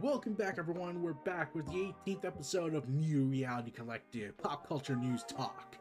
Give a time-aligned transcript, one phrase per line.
[0.00, 1.02] Welcome back, everyone.
[1.02, 5.76] We're back with the 18th episode of Neo Reality Collective Pop Culture News Talk.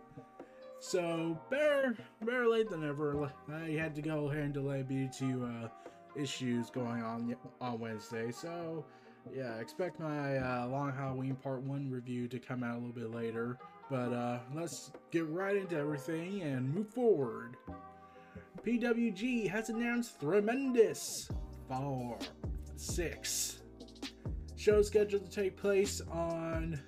[0.79, 3.31] So, better, better late than never.
[3.51, 5.69] I had to go handle delay due to uh,
[6.15, 8.31] issues going on on Wednesday.
[8.31, 8.85] So,
[9.33, 13.11] yeah, expect my uh, Long Halloween Part 1 review to come out a little bit
[13.11, 13.57] later.
[13.89, 17.57] But uh, let's get right into everything and move forward.
[18.63, 21.29] PWG has announced Threemendous
[21.77, 22.17] 4
[22.75, 23.59] 6
[24.55, 26.79] show scheduled to take place on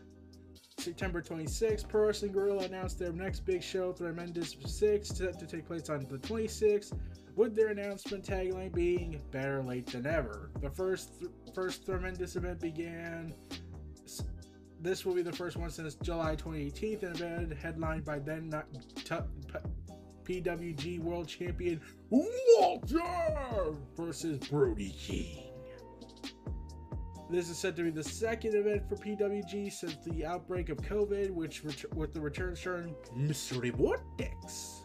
[0.78, 1.89] September 26th.
[1.89, 6.06] Pro Wrestling Guerrilla announced their next big show, Threemendous 6, set to take place on
[6.09, 6.97] the 26th,
[7.36, 10.52] with their announcement tagline being Better Late Than Ever.
[10.61, 13.33] The first th- first Threemendous event began.
[14.80, 18.68] This will be the first one since July 2018, an event headlined by then not
[20.25, 25.46] PWG World Champion Walter versus Brody King.
[27.30, 31.31] This is said to be the second event for PWG since the outbreak of COVID,
[31.31, 34.84] which ret- with the return starring Mystery Vortex,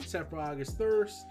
[0.00, 1.24] set for August 1st.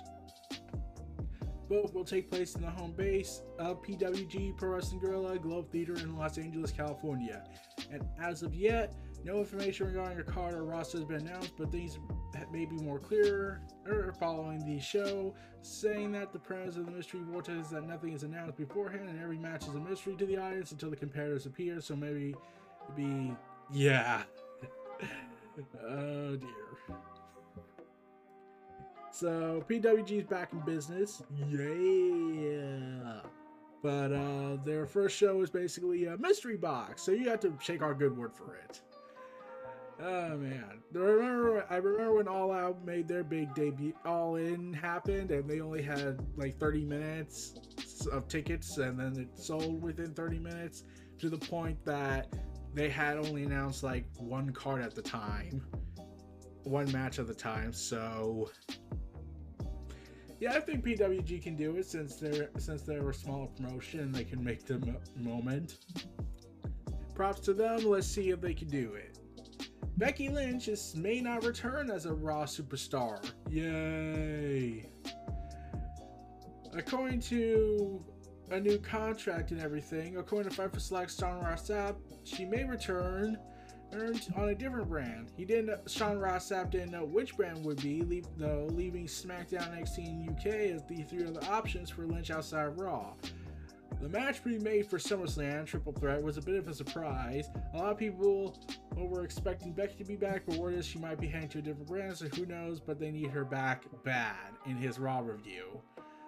[1.67, 5.95] Both will take place in the home base of PWG Pro Wrestling Guerrilla Globe Theater
[5.95, 7.43] in Los Angeles, California.
[7.89, 8.93] And as of yet,
[9.23, 11.99] no information regarding your card or roster has been announced, but things
[12.51, 13.61] may be more clear
[14.19, 18.23] following the show, saying that the premise of the mystery vortex is that nothing is
[18.23, 21.79] announced beforehand and every match is a mystery to the audience until the competitors appear.
[21.81, 22.35] So maybe
[22.95, 23.33] be
[23.71, 24.23] yeah.
[25.83, 26.97] oh dear.
[29.11, 31.21] So PWG is back in business.
[31.49, 33.19] Yeah.
[33.83, 37.81] But uh, their first show is basically a mystery box, so you have to shake
[37.81, 38.81] our good word for it.
[40.03, 43.93] Oh man, I remember I remember when All Out made their big debut.
[44.03, 47.53] All In happened, and they only had like 30 minutes
[48.11, 50.85] of tickets, and then it sold within 30 minutes
[51.19, 52.33] to the point that
[52.73, 55.61] they had only announced like one card at the time,
[56.63, 57.71] one match at the time.
[57.71, 58.49] So
[60.39, 64.23] yeah, I think PWG can do it since they're since they're a smaller promotion, they
[64.23, 65.77] can make the moment.
[67.13, 67.83] Props to them.
[67.85, 69.10] Let's see if they can do it.
[70.01, 73.23] Becky Lynch is, may not return as a Raw superstar.
[73.51, 74.89] Yay!
[76.73, 78.03] According to
[78.49, 83.37] a new contract and everything, according to Fightful Select Sean Ross Sapp, she may return
[83.93, 85.33] on a different brand.
[85.37, 85.87] He didn't.
[85.87, 90.47] Sean Ross didn't know which brand would be, leave, though, leaving SmackDown NXT and UK
[90.47, 93.13] as the three other options for Lynch outside Raw.
[94.01, 97.51] The match being made for SummerSlam Triple Threat was a bit of a surprise.
[97.75, 98.57] A lot of people
[98.97, 101.61] were expecting Becky to be back, but word is she might be heading to a
[101.61, 102.79] different brand, so who knows?
[102.79, 105.79] But they need her back bad in his Raw review.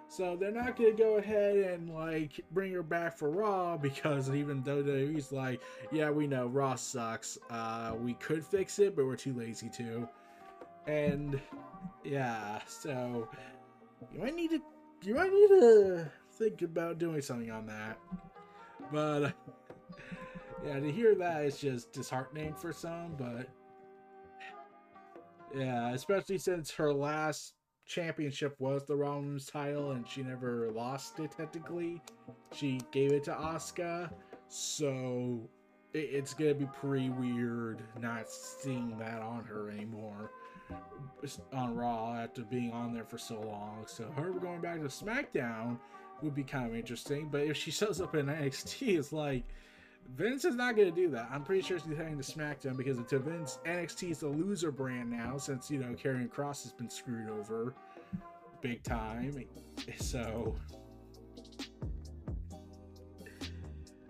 [0.06, 4.62] So they're not gonna go ahead and like bring her back for Raw because even
[4.62, 5.60] though WWE's like,
[5.90, 7.38] yeah, we know Raw sucks.
[7.50, 10.08] Uh, we could fix it, but we're too lazy to.
[10.86, 11.40] And
[12.04, 13.28] yeah, so
[14.12, 14.62] you might need to
[15.02, 17.98] you might need to think about doing something on that.
[18.92, 19.30] But uh,
[20.66, 23.48] yeah, to hear that is just disheartening for some, but
[25.56, 27.54] yeah, especially since her last
[27.86, 32.02] championship was the Raw title and she never lost it technically.
[32.52, 34.10] She gave it to Asuka,
[34.48, 35.48] so
[35.92, 40.30] it's gonna be pretty weird not seeing that on her anymore
[41.52, 43.84] on Raw after being on there for so long.
[43.86, 45.78] So her going back to SmackDown
[46.22, 47.28] would be kind of interesting.
[47.30, 49.44] But if she shows up in NXT, it's like
[50.16, 51.28] Vince is not going to do that.
[51.32, 55.10] I'm pretty sure she's heading to SmackDown because to Vince, NXT is a loser brand
[55.10, 57.74] now since you know Karrion Kross has been screwed over
[58.60, 59.44] big time.
[59.98, 60.56] So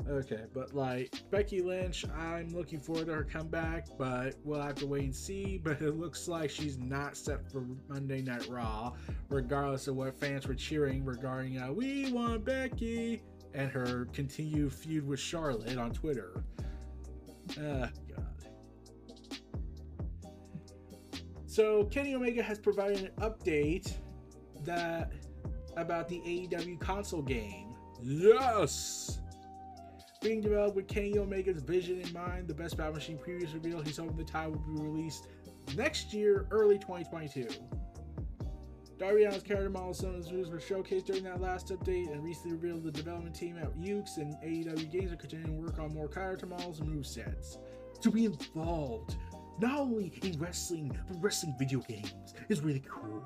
[0.09, 4.87] Okay, but like Becky Lynch, I'm looking forward to her comeback, but we'll have to
[4.87, 5.59] wait and see.
[5.65, 8.93] But it looks like she's not set for Monday Night Raw,
[9.31, 13.23] regardless of what fans were cheering regarding uh, "We want Becky"
[13.55, 16.45] and her continued feud with Charlotte on Twitter.
[17.59, 18.27] Ah, God.
[21.47, 23.95] So Kenny Omega has provided an update
[24.65, 25.13] that
[25.77, 27.75] about the AEW console game.
[28.03, 29.21] Yes
[30.25, 32.49] being developed with Kenny Omega's vision in mind.
[32.49, 35.29] The Best Battle Machine previous reveal he's hoping the title will be released
[35.77, 37.47] next year, early 2022.
[38.99, 42.57] Darby Allin's character model some of his were showcased during that last update and recently
[42.57, 46.09] revealed the development team at Yuke's and AEW Games are continuing to work on more
[46.09, 47.59] character models and move sets.
[48.01, 49.17] To be involved
[49.61, 53.23] not only in wrestling but wrestling video games is really cool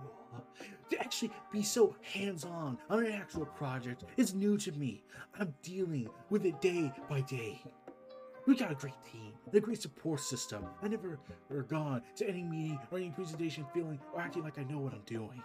[0.90, 5.02] to actually be so hands-on on an actual project is new to me.
[5.38, 7.62] I'm dealing with it day by day.
[8.46, 10.64] We got a great team, a great support system.
[10.82, 11.18] I never
[11.50, 14.94] are gone to any meeting or any presentation feeling or acting like I know what
[14.94, 15.42] I'm doing.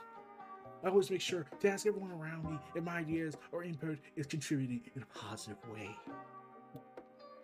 [0.83, 4.25] I always make sure to ask everyone around me if my ideas or input is
[4.25, 5.89] contributing in a positive way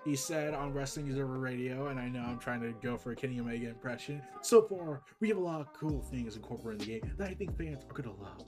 [0.06, 3.16] he said on Wrestling Observer Radio, and I know I'm trying to go for a
[3.16, 4.22] Kenny Omega impression.
[4.42, 7.34] So far, we have a lot of cool things incorporated in the game that I
[7.34, 8.46] think fans are gonna love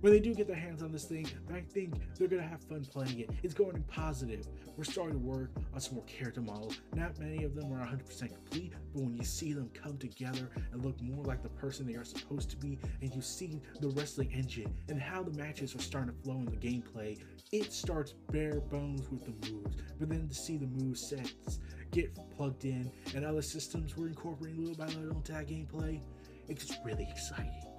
[0.00, 2.84] when they do get their hands on this thing, I think they're gonna have fun
[2.84, 3.30] playing it.
[3.42, 4.46] It's going in positive.
[4.76, 6.80] We're starting to work on some more character models.
[6.94, 10.84] Not many of them are 100% complete, but when you see them come together and
[10.84, 14.32] look more like the person they are supposed to be, and you see the wrestling
[14.32, 17.18] engine and how the matches are starting to flow in the gameplay,
[17.52, 19.76] it starts bare bones with the moves.
[19.98, 21.58] But then to see the move sets
[21.90, 26.00] get plugged in and other systems we're incorporating little by little into that gameplay,
[26.48, 27.69] it's really exciting.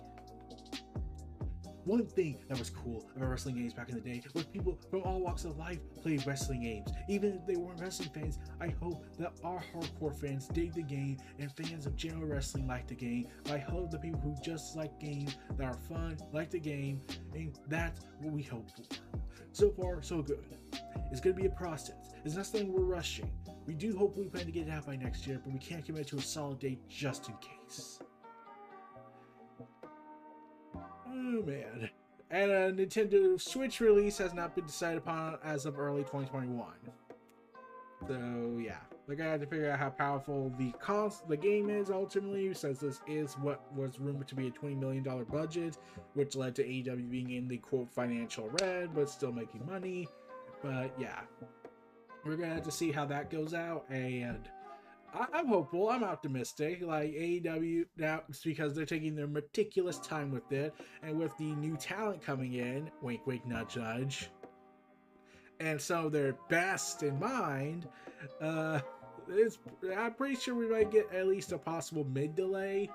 [1.86, 5.02] One thing that was cool about wrestling games back in the day was people from
[5.02, 6.92] all walks of life played wrestling games.
[7.10, 11.18] Even if they weren't wrestling fans, I hope that our hardcore fans dig the game
[11.40, 13.28] and fans of general wrestling like the game.
[13.50, 17.02] I hope the people who just like games that are fun like the game,
[17.34, 18.84] and that's what we hope for.
[19.52, 20.46] So far, so good.
[21.12, 22.14] It's going to be a process.
[22.24, 23.32] It's not something we're rushing.
[23.66, 25.84] We do hope we plan to get it out by next year, but we can't
[25.84, 28.00] commit to a solid date just in case.
[31.12, 31.90] Oh man.
[32.30, 36.68] And a Nintendo Switch release has not been decided upon as of early 2021.
[38.08, 41.90] So yeah, they're gonna have to figure out how powerful the cost the game is
[41.90, 45.78] ultimately, since this is what was rumored to be a $20 million budget,
[46.14, 50.08] which led to AEW being in the quote financial red, but still making money.
[50.64, 51.20] But yeah,
[52.24, 54.50] we're gonna have to see how that goes out and
[55.14, 55.90] I, am hopeful.
[55.90, 56.82] I'm optimistic.
[56.82, 60.74] Like AEW now, it's because they're taking their meticulous time with it,
[61.04, 64.30] and with the new talent coming in, wink, wink, not judge,
[65.60, 67.88] and so their best in mind.
[68.40, 68.80] Uh,
[69.30, 69.60] it's
[69.98, 72.90] I'm pretty sure we might get at least a possible mid delay,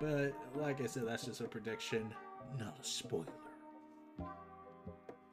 [0.00, 2.12] but like I said, that's just a prediction,
[2.58, 3.26] not a spoiler.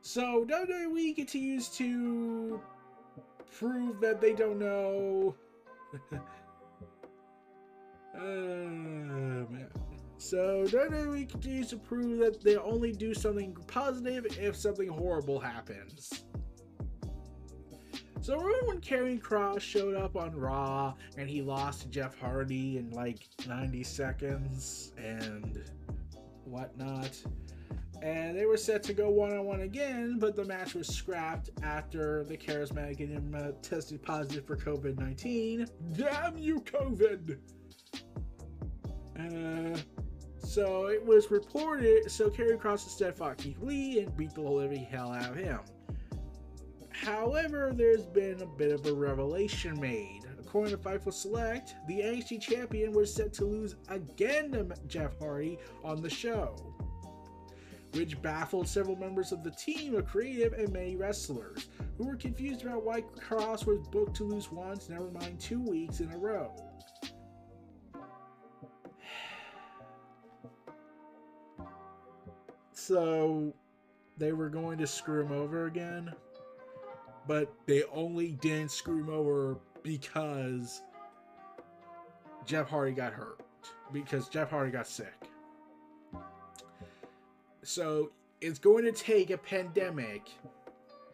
[0.01, 2.61] So WWE continues to
[3.57, 5.35] prove that they don't know
[8.13, 9.69] man.
[10.17, 16.25] So WWE continues to prove that they only do something positive if something horrible happens.
[18.21, 22.77] So remember when Karrion Kross showed up on Raw and he lost to Jeff Hardy
[22.77, 25.63] in like 90 seconds and
[26.43, 27.17] whatnot?
[28.01, 31.49] And they were set to go one on one again, but the match was scrapped
[31.63, 35.67] after the charismatic Enigma tested positive for COVID 19.
[35.97, 37.37] Damn you, COVID!
[39.19, 39.77] Uh,
[40.37, 44.85] so it was reported, so Karrion Kross instead fought Keith Lee and beat the living
[44.85, 45.59] hell out of him.
[46.89, 50.21] However, there's been a bit of a revelation made.
[50.39, 55.59] According to Fightful Select, the NXT champion was set to lose again to Jeff Hardy
[55.83, 56.78] on the show
[57.93, 61.67] which baffled several members of the team of creative and many wrestlers,
[61.97, 65.99] who were confused about why Kross was booked to lose once, never mind two weeks
[65.99, 66.55] in a row.
[72.71, 73.53] So
[74.17, 76.11] they were going to screw him over again,
[77.27, 80.81] but they only didn't screw him over because
[82.45, 83.41] Jeff Hardy got hurt,
[83.93, 85.28] because Jeff Hardy got sick.
[87.69, 88.09] So
[88.41, 90.27] it's going to take a pandemic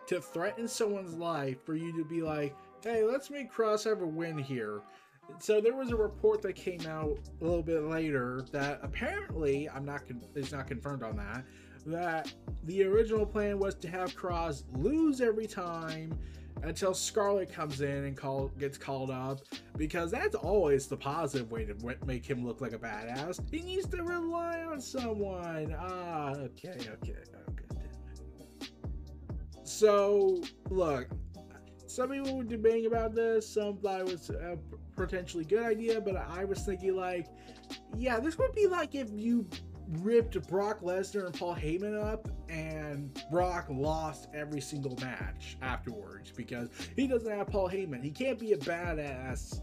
[0.08, 4.08] to threaten someone's life for you to be like, hey, let's make Kross have a
[4.08, 4.80] win here.
[5.40, 9.84] So there was a report that came out a little bit later that apparently, I'm
[9.84, 11.44] not, con- it's not confirmed on that,
[11.88, 12.34] that
[12.64, 16.18] the original plan was to have Kross lose every time
[16.66, 19.42] until Scarlett comes in and call gets called up
[19.78, 23.40] because that's always the positive way to make him look like a badass.
[23.52, 25.76] He needs to rely on someone.
[25.80, 27.16] Ah, okay, okay,
[27.50, 27.66] okay.
[29.64, 31.08] So look,
[31.88, 33.48] some people were debating about this.
[33.48, 34.58] Some thought it was a
[34.96, 37.28] potentially good idea, but I was thinking like,
[37.96, 39.48] yeah, this would be like if you
[39.88, 46.70] ripped Brock Lesnar and Paul Heyman up, and Brock lost every single match afterwards because
[46.96, 48.04] he doesn't have Paul Heyman.
[48.04, 49.62] He can't be a badass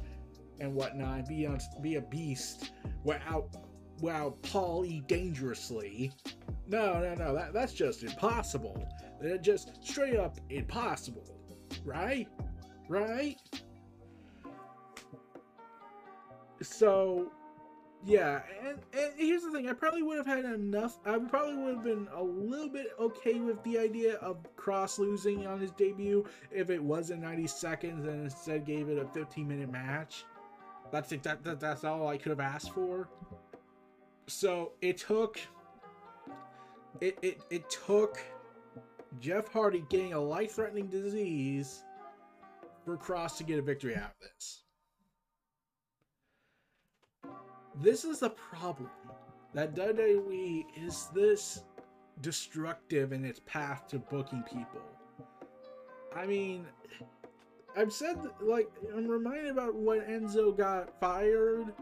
[0.61, 2.73] and whatnot, be on, be a beast
[3.05, 3.57] without
[4.00, 6.12] without Paul E dangerously.
[6.69, 8.88] No, no, no, that, that's just impossible.
[9.21, 11.38] That just straight up impossible.
[11.85, 12.29] Right?
[12.88, 13.37] Right?
[16.61, 17.31] So
[18.04, 20.99] yeah, and, and here's the thing: I probably would have had enough.
[21.06, 25.47] I probably would have been a little bit okay with the idea of Kross losing
[25.47, 29.71] on his debut if it wasn't 90 seconds and instead gave it a 15 minute
[29.71, 30.25] match.
[30.90, 33.09] That's that, that that's all I could have asked for.
[34.26, 35.38] So it took
[37.00, 38.18] it it it took
[39.21, 41.85] Jeff Hardy getting a life-threatening disease
[42.85, 44.62] for Kross to get a victory out of this.
[47.81, 48.91] This is the problem.
[49.55, 51.64] That WWE is this
[52.21, 54.81] destructive in its path to booking people.
[56.14, 56.67] I mean,
[57.76, 61.73] I've said, like, I'm reminded about when Enzo got fired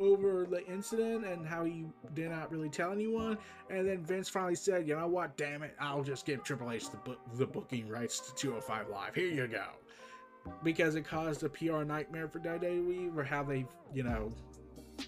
[0.00, 3.36] over the incident and how he did not really tell anyone.
[3.70, 6.90] And then Vince finally said, you know what, damn it, I'll just give Triple H
[6.90, 9.14] the, the booking rights to 205 Live.
[9.14, 9.64] Here you go.
[10.62, 14.32] Because it caused a PR nightmare for WWE, or how they, you know,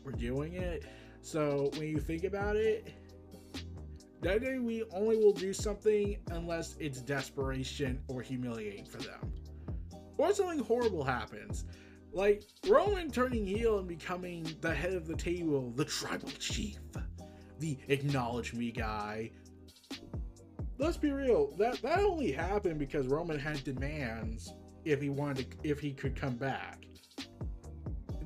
[0.04, 0.84] we're doing it.
[1.22, 2.92] So when you think about it,
[4.22, 9.32] WWE only will do something unless it's desperation or humiliating for them.
[10.18, 11.64] Or something horrible happens.
[12.12, 16.78] Like Roman turning heel and becoming the head of the table, the tribal chief,
[17.60, 19.30] the acknowledge me guy.
[20.78, 24.52] Let's be real, that that only happened because Roman had demands
[24.84, 26.84] if he wanted to, if he could come back.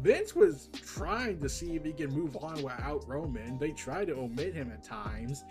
[0.04, 3.58] Vince was trying to see if he can move on without Roman.
[3.58, 5.44] They tried to omit him at times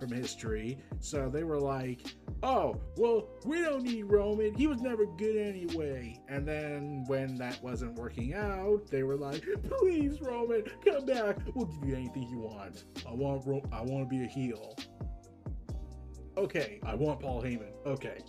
[0.00, 0.78] from history.
[0.98, 4.54] So they were like, oh, well, we don't need Roman.
[4.54, 6.18] He was never good anyway.
[6.26, 11.36] And then when that wasn't working out, they were like, please, Roman, come back.
[11.54, 12.84] We'll give you anything you want.
[13.06, 14.74] I want Ro- I want to be a heel.
[16.38, 17.72] Okay, I want Paul Heyman.
[17.84, 18.20] Okay.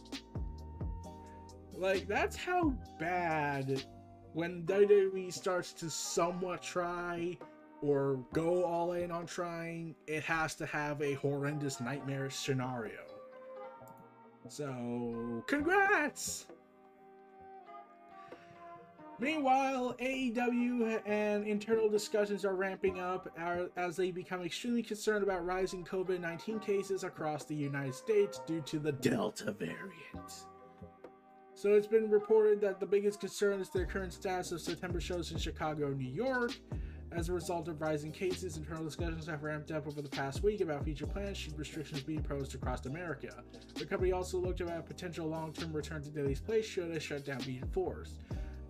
[1.71, 3.85] Like, that's how bad
[4.33, 7.37] when WWE starts to somewhat try
[7.81, 13.01] or go all in on trying, it has to have a horrendous nightmare scenario.
[14.47, 16.47] So, congrats!
[19.19, 23.29] Meanwhile, AEW and internal discussions are ramping up
[23.75, 28.61] as they become extremely concerned about rising COVID 19 cases across the United States due
[28.61, 30.45] to the Delta variant.
[31.59, 35.33] So it's been reported that the biggest concern is the current status of September shows
[35.33, 36.53] in Chicago, and New York.
[37.11, 40.61] As a result of rising cases, internal discussions have ramped up over the past week
[40.61, 43.43] about future plans should restrictions be imposed across America.
[43.75, 47.41] The company also looked at a potential long-term return to Daily's Place should a shutdown
[47.45, 48.15] be enforced.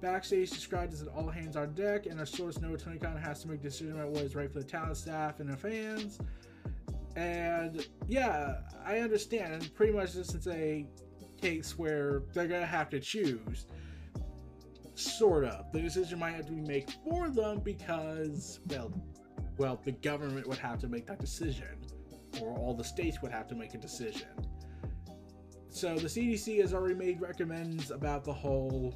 [0.01, 3.43] Backstage described as an all hands on deck, and our source know Tony Khan has
[3.43, 6.17] to make a decision about what is right for the talent, staff, and the fans.
[7.15, 9.53] And yeah, I understand.
[9.53, 10.87] And pretty much this is a
[11.39, 13.65] case where they're gonna have to choose.
[14.95, 15.71] Sort of.
[15.71, 18.91] The decision might have to be made for them because, well,
[19.57, 21.85] well, the government would have to make that decision,
[22.41, 24.27] or all the states would have to make a decision.
[25.69, 28.95] So the CDC has already made recommends about the whole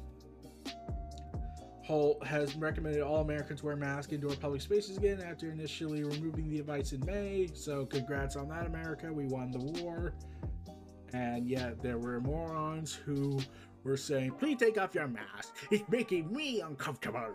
[1.84, 6.48] whole has recommended all Americans wear masks in indoor public spaces again after initially removing
[6.48, 7.48] the advice in May.
[7.52, 9.12] So congrats on that, America.
[9.12, 10.14] We won the war.
[11.14, 13.38] And yet there were morons who
[13.84, 15.54] were saying, please take off your mask.
[15.70, 17.32] It's making me uncomfortable.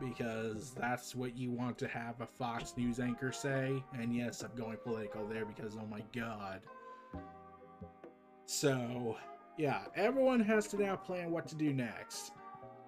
[0.00, 3.80] Because that's what you want to have a Fox News anchor say.
[3.96, 6.62] And yes, I'm going political there because oh my god.
[8.46, 9.16] So,
[9.56, 12.32] yeah, everyone has to now plan what to do next.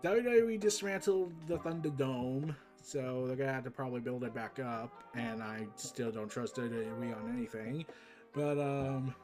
[0.02, 5.42] WWE dismantled the Thunderdome, so they're gonna have to probably build it back up, and
[5.42, 7.84] I still don't trust WWE on anything.
[8.32, 9.14] But um,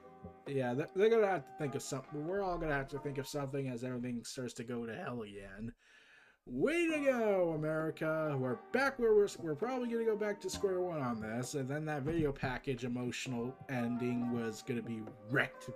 [0.46, 2.26] yeah, they're, gonna have to think of something.
[2.26, 5.22] We're all gonna have to think of something as everything starts to go to hell
[5.22, 5.72] again.
[6.46, 8.36] Way to go, America!
[8.38, 11.68] We're back where we're we're probably gonna go back to square one on this, and
[11.68, 15.70] then that video package emotional ending was gonna be wrecked,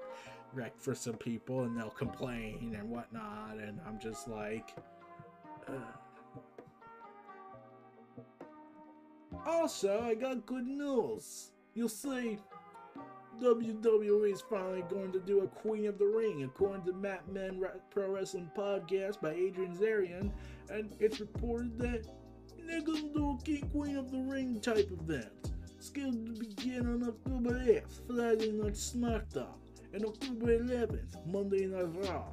[0.52, 4.74] wrecked for some people, and they'll complain and whatnot, and I'm just like.
[9.46, 11.52] Also, I got good news.
[11.74, 12.38] You'll see,
[13.40, 17.62] WWE is finally going to do a Queen of the Ring, according to Mat Men
[17.90, 20.30] Pro Wrestling Podcast by Adrian Zarian,
[20.71, 22.07] and it's reported that
[22.66, 25.52] they're going to do a King Queen of the Ring type event.
[25.78, 29.54] Scheduled to begin on October 8th, Friday Night SmackDown,
[29.92, 32.25] and October 11th, Monday Night Raw.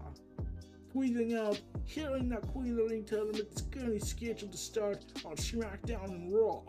[0.93, 5.35] Tweeting out, hearing that Queen of the Ring tournament is currently scheduled to start on
[5.35, 6.63] SmackDown and Raw.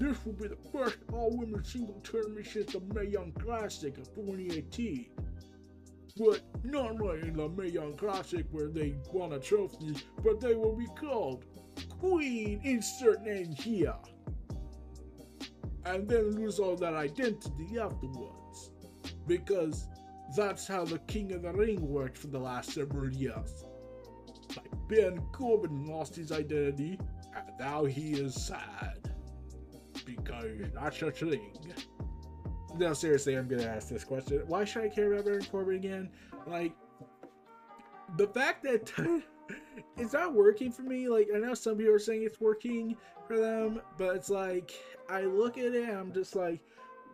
[0.00, 5.10] This will be the first all-women single tournament since the Mae Young Classic of 2018.
[6.16, 10.54] But not like in the Mae Young Classic where they won a trophy, but they
[10.54, 11.44] will be called
[11.98, 13.94] Queen Insert Name here.
[15.84, 18.70] And then lose all that identity afterwards.
[19.26, 19.86] Because
[20.34, 23.66] that's how the King of the Ring worked for the last several years.
[24.56, 26.98] Like Ben Corbin lost his identity,
[27.36, 29.09] and now he is sad
[30.16, 31.52] because that's a thing.
[32.76, 34.42] No, seriously, I'm gonna ask this question.
[34.46, 36.10] Why should I care about Baron Corbin again?
[36.46, 36.72] Like,
[38.16, 38.92] the fact that
[39.96, 41.08] it's not working for me.
[41.08, 44.72] Like, I know some people are saying it's working for them, but it's like
[45.08, 46.60] I look at it, I'm just like,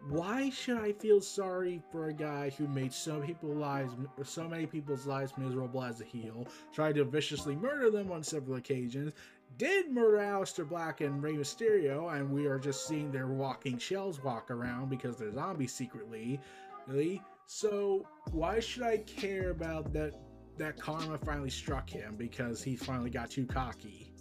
[0.08, 4.66] why should I feel sorry for a guy who made so people's lives, so many
[4.66, 9.12] people's lives miserable as a heel, tried to viciously murder them on several occasions,
[9.58, 14.22] did murder Aleister Black and Rey Mysterio, and we are just seeing their walking shells
[14.22, 16.40] walk around because they're zombies secretly.
[16.86, 17.22] Really?
[17.46, 20.14] So why should I care about that
[20.58, 24.12] that karma finally struck him because he finally got too cocky?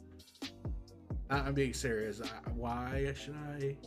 [1.30, 2.22] I'm being serious.
[2.56, 3.78] Why should I?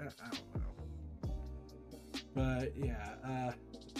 [0.00, 1.34] I, I don't know.
[2.34, 3.52] But yeah, uh,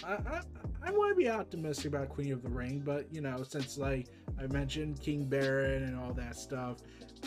[0.05, 0.41] I,
[0.89, 4.09] I, want to be optimistic about Queen of the Ring, but you know, since like
[4.41, 6.79] I mentioned King Baron and all that stuff,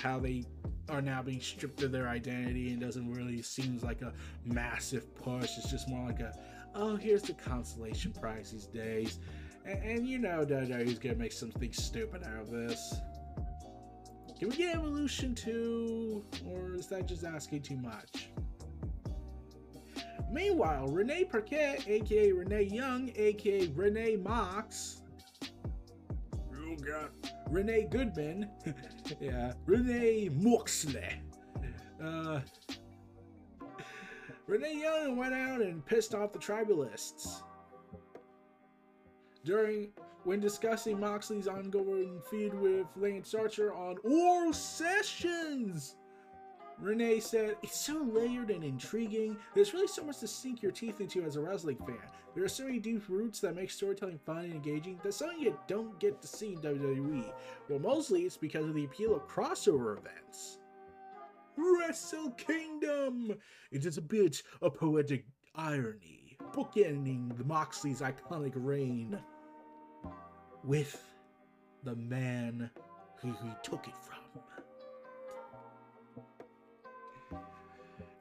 [0.02, 0.46] how they
[0.90, 4.14] are now being stripped of their identity and doesn't really seems like a
[4.46, 5.58] massive push.
[5.58, 6.34] It's just more like a,
[6.74, 9.20] oh, here's the consolation prize these days,
[9.66, 12.96] and, and you know, WWE's gonna make something stupid out of this.
[14.40, 18.32] Can we get Evolution 2, or is that just asking too much?
[20.32, 25.02] Meanwhile, Renee Paquette, aka Renee Young, aka Renee Mox,
[26.54, 27.12] you got
[27.50, 28.50] Renee Goodman,
[29.20, 31.22] yeah, Renee Moxley.
[32.02, 32.40] Uh,
[34.48, 37.44] Renee Young went out and pissed off the tribalists.
[39.44, 39.90] During
[40.24, 45.96] when discussing Moxley's ongoing feud with Lance Archer on Oral Sessions.
[46.82, 49.38] Renee said, It's so layered and intriguing.
[49.54, 52.00] There's really so much to sink your teeth into as a wrestling fan.
[52.34, 55.00] There are so many deep roots that make storytelling fun and engaging.
[55.04, 57.32] That's something you don't get to see in WWE.
[57.70, 60.58] Well, mostly it's because of the appeal of crossover events.
[61.56, 63.36] Wrestle Kingdom!
[63.72, 69.20] It is a bit of poetic irony, bookending the Moxley's iconic reign
[70.64, 71.04] with
[71.84, 72.72] the man
[73.18, 74.42] who he took it from.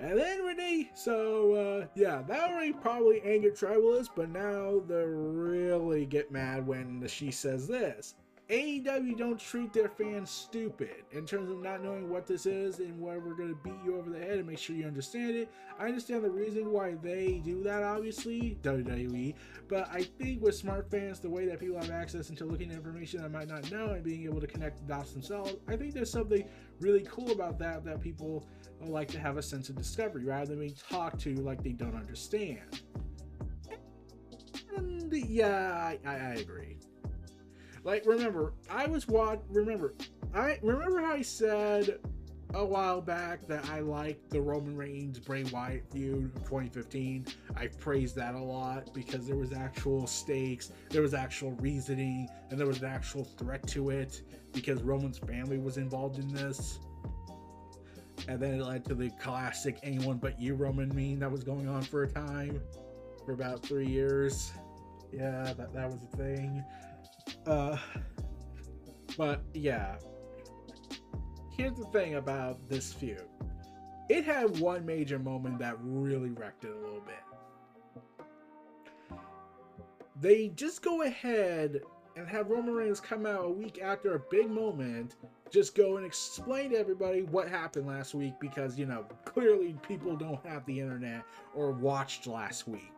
[0.00, 6.06] And then Renee, so uh, yeah, that already probably angered tribalists, but now they really
[6.06, 8.14] get mad when she says this.
[8.50, 12.98] AEW don't treat their fans stupid in terms of not knowing what this is and
[12.98, 15.52] why we're going to beat you over the head and make sure you understand it.
[15.78, 19.34] I understand the reason why they do that, obviously, WWE,
[19.68, 22.76] but I think with smart fans, the way that people have access into looking at
[22.76, 25.94] information I might not know and being able to connect the dots themselves, I think
[25.94, 26.44] there's something
[26.80, 28.48] really cool about that that people
[28.80, 31.94] like to have a sense of discovery rather than being talked to like they don't
[31.94, 32.82] understand.
[34.76, 36.78] And yeah, I, I agree.
[37.82, 39.42] Like, remember, I was what?
[39.48, 39.94] Remember,
[40.34, 41.98] I remember how I said
[42.54, 47.26] a while back that I liked the Roman Reigns Bray Wyatt feud of 2015.
[47.56, 52.58] I praised that a lot because there was actual stakes, there was actual reasoning, and
[52.58, 56.80] there was an actual threat to it because Roman's family was involved in this.
[58.28, 61.68] And then it led to the classic anyone but you Roman meme that was going
[61.68, 62.60] on for a time
[63.24, 64.52] for about three years.
[65.12, 66.64] Yeah, that, that was a thing.
[67.46, 67.76] Uh,
[69.16, 69.96] but yeah,
[71.56, 73.24] here's the thing about this feud.
[74.08, 77.22] It had one major moment that really wrecked it a little bit.
[80.20, 81.80] They just go ahead
[82.16, 85.16] and have Roman Reigns come out a week after a big moment,
[85.50, 90.16] just go and explain to everybody what happened last week because, you know, clearly people
[90.16, 91.22] don't have the internet
[91.54, 92.92] or watched last week.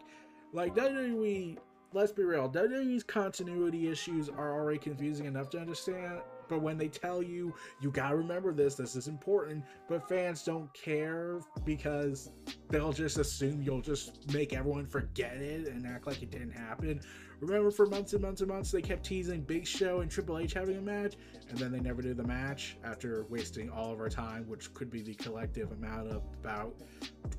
[0.53, 1.59] Like WWE,
[1.93, 6.89] let's be real, WWE's continuity issues are already confusing enough to understand, but when they
[6.89, 12.31] tell you, you gotta remember this, this is important, but fans don't care because
[12.69, 17.01] they'll just assume you'll just make everyone forget it and act like it didn't happen.
[17.41, 20.53] Remember, for months and months and months, they kept teasing Big Show and Triple H
[20.53, 21.17] having a match,
[21.49, 24.91] and then they never did the match after wasting all of our time, which could
[24.91, 26.77] be the collective amount of about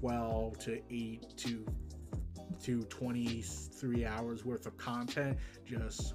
[0.02, 1.66] 12 to 8 to
[2.62, 6.14] to 23 hours worth of content just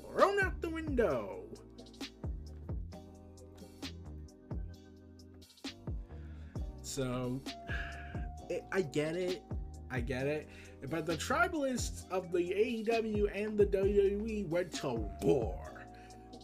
[0.00, 1.44] thrown out the window.
[6.82, 7.40] So,
[8.50, 9.42] it, I get it.
[9.90, 10.48] I get it.
[10.90, 15.86] But the tribalists of the AEW and the WWE went to war.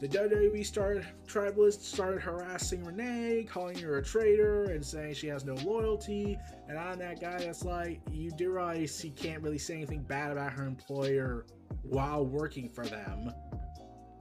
[0.01, 5.45] The WWE started tribalists started harassing Renee, calling her a traitor and saying she has
[5.45, 6.39] no loyalty.
[6.69, 10.33] And I'm that guy that's like, you do realize he can't really say anything bad
[10.33, 11.47] about her employer
[11.83, 13.33] while working for them.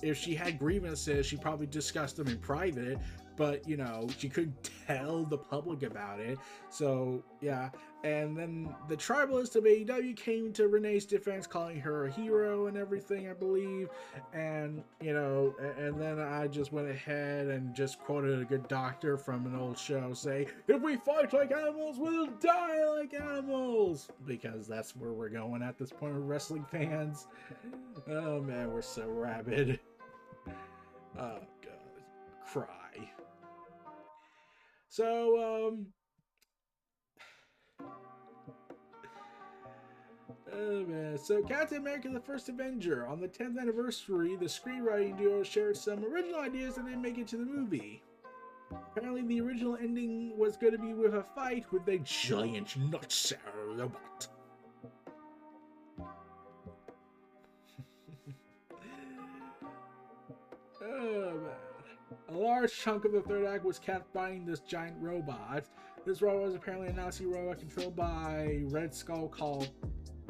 [0.01, 2.99] If she had grievances, she probably discussed them in private,
[3.37, 6.37] but you know, she couldn't tell the public about it.
[6.69, 7.69] So yeah,
[8.03, 12.77] and then the tribalist of AEW came to Renee's defense, calling her a hero and
[12.77, 13.89] everything, I believe.
[14.33, 19.17] And, you know, and then I just went ahead and just quoted a good doctor
[19.17, 24.09] from an old show say, If we fight like animals, we'll die like animals!
[24.25, 27.27] Because that's where we're going at this point with wrestling fans.
[28.09, 29.79] Oh man, we're so rabid.
[31.19, 31.39] Oh
[34.89, 35.87] So, um,
[40.53, 41.17] Oh man.
[41.17, 43.05] So Captain America the First Avenger.
[43.07, 47.27] On the 10th anniversary, the screenwriting duo shared some original ideas that didn't make it
[47.29, 48.01] to the movie.
[48.71, 53.37] Apparently the original ending was going to be with a fight with a giant nutshell
[53.75, 54.27] robot.
[60.81, 61.66] oh man.
[62.29, 65.63] A large chunk of the third act was kept fighting this giant robot.
[66.05, 69.69] This robot was apparently a Nazi robot controlled by Red Skull called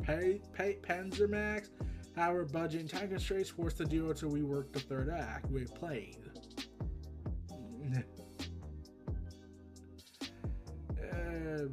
[0.03, 1.69] pay, pay, Panzermax.
[2.15, 6.17] However, budget and time constraints forced the duo to rework the third act we played.
[11.01, 11.67] oh,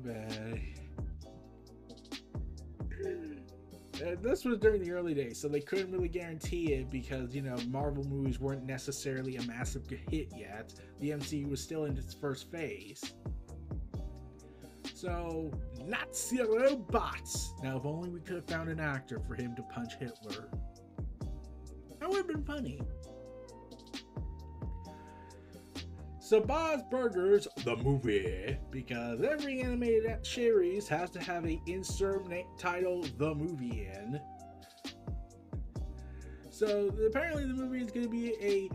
[4.03, 7.43] Uh, this was during the early days, so they couldn't really guarantee it because, you
[7.43, 10.75] know, Marvel movies weren't necessarily a massive hit yet.
[11.01, 13.15] The MCU was still in its first phase.
[14.95, 15.53] So,
[15.85, 17.55] Nazi robots!
[17.63, 20.49] Now, if only we could have found an actor for him to punch Hitler.
[22.01, 22.81] That would have been funny.
[26.41, 32.27] Bob's Burgers, the movie, because every animated series has to have a insert
[32.59, 34.21] title the movie in.
[36.51, 38.71] So apparently the movie is going to be a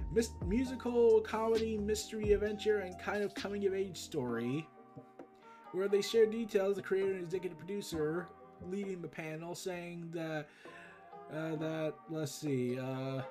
[0.45, 4.67] musical, comedy, mystery, adventure, and kind of coming of age story
[5.71, 6.75] where they share details.
[6.75, 8.27] The creator and executive producer
[8.69, 10.47] leading the panel, saying that
[11.33, 13.21] uh, that let's see, uh,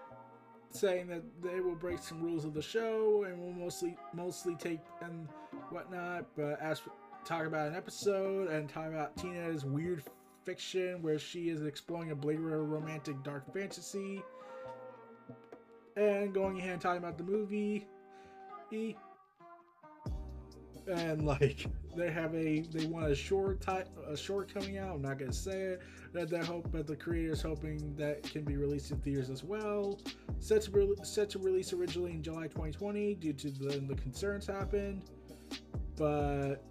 [0.70, 4.80] saying that they will break some rules of the show and will mostly mostly take
[5.00, 5.28] and
[5.70, 6.82] whatnot, but as
[7.24, 10.02] talk about an episode and talk about Tina's weird
[10.44, 14.22] fiction where she is exploring a Blade Runner romantic dark fantasy,
[15.96, 17.86] and going ahead and talking about the movie.
[20.86, 21.66] And like
[21.98, 24.94] they have a they want a short type a short coming out.
[24.94, 25.82] I'm not gonna say it.
[26.12, 30.00] That they hope, but the creators hoping that can be released in theaters as well.
[30.38, 34.46] Set to re- set to release originally in July 2020 due to the, the concerns
[34.46, 35.02] happened,
[35.96, 36.64] but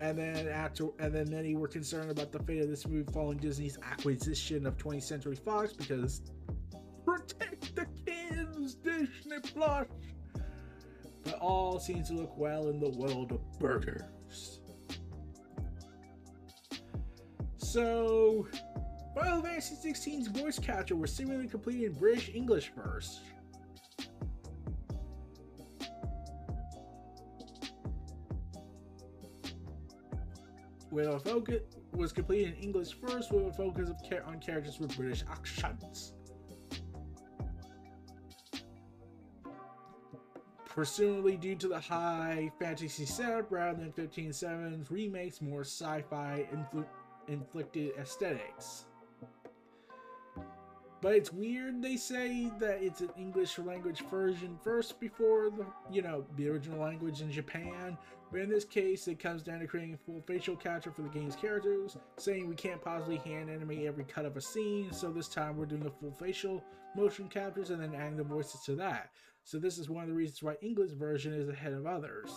[0.00, 3.38] and then after and then many were concerned about the fate of this movie following
[3.38, 6.22] Disney's acquisition of 20th Century Fox because
[7.04, 9.86] protect the kids, Disney Plus
[11.40, 14.60] all seems to look well in the world of burgers.
[17.56, 18.46] So,
[19.14, 23.20] Final Fantasy XVI's voice capture was seemingly completed in British English first.
[30.90, 33.96] With a focus was completed in English first, with a focus of
[34.26, 36.14] on characters with British accents.
[40.78, 46.86] Presumably due to the high fantasy setup rather than 15.7's remakes more sci-fi influ-
[47.26, 48.84] inflicted aesthetics.
[51.00, 56.00] But it's weird they say that it's an English language version first before the you
[56.00, 57.98] know the original language in Japan.
[58.30, 61.08] But in this case, it comes down to creating a full facial capture for the
[61.08, 65.28] game's characters, saying we can't possibly hand animate every cut of a scene, so this
[65.28, 66.62] time we're doing a full facial
[66.94, 69.10] motion captures and then adding the voices to that.
[69.48, 72.30] So this is one of the reasons why English version is ahead of others.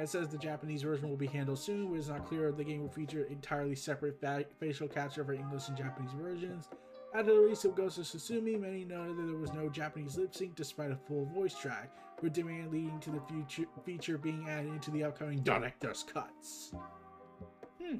[0.00, 2.64] It says the Japanese version will be handled soon, but it's not clear if the
[2.64, 6.68] game will feature entirely separate fa- facial capture for English and Japanese versions.
[7.14, 10.34] After the release of Ghost of Tsushima, many noted that there was no Japanese lip
[10.34, 14.72] sync despite a full voice track, with demand leading to the future feature being added
[14.72, 16.72] into the upcoming director's cuts.
[17.80, 17.98] Hmm.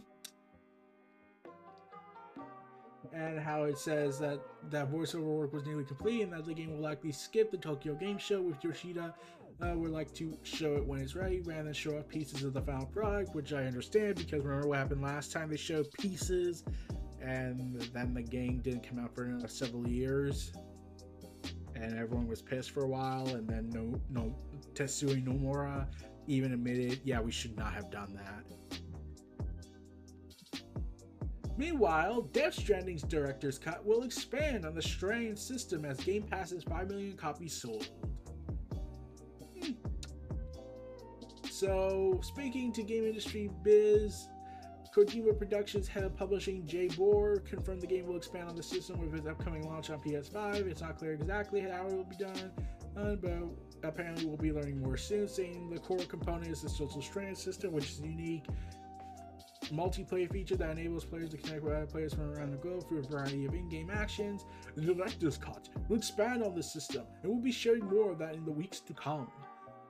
[3.12, 6.72] And how it says that that voiceover work was nearly complete and that the game
[6.72, 9.14] will likely skip the Tokyo Game Show with Yoshida
[9.60, 12.52] uh, would like to show it when it's ready rather than show off pieces of
[12.52, 15.50] the final product, which I understand because remember what happened last time?
[15.50, 16.64] They showed pieces
[17.20, 20.52] and then the game didn't come out for another several years
[21.74, 24.34] and everyone was pissed for a while and then no no
[24.74, 25.86] Tetsuya Nomura
[26.26, 28.80] even admitted yeah we should not have done that
[31.58, 36.88] Meanwhile, Death Stranding's director's cut will expand on the Strand system as Game Pass's 5
[36.88, 37.88] million copies sold.
[39.60, 39.72] Hmm.
[41.50, 44.28] So, speaking to Game Industry Biz,
[44.94, 49.00] Kojima Productions head of publishing Jay Boor confirmed the game will expand on the system
[49.00, 50.64] with its upcoming launch on PS5.
[50.68, 52.52] It's not clear exactly how it will be done,
[52.96, 53.32] uh, but
[53.82, 55.26] apparently we'll be learning more soon.
[55.26, 58.46] Saying the core component is the social strand system, which is unique
[59.70, 63.00] multiplayer feature that enables players to connect with other players from around the globe through
[63.00, 64.44] a variety of in-game actions.
[64.74, 68.34] The Director's Cut will expand on this system, and we'll be sharing more of that
[68.34, 69.30] in the weeks to come.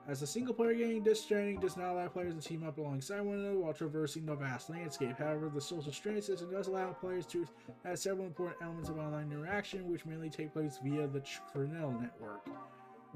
[0.09, 3.41] As a single-player game, Death Stranding does not allow players to team up alongside one
[3.41, 5.19] another while traversing the vast landscape.
[5.19, 7.47] However, the social strand system does allow players to
[7.85, 12.49] add several important elements of online interaction, which mainly take place via the Trinell network.